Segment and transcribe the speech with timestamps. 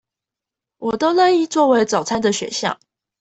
[0.79, 2.79] 我都樂意作為早餐的選項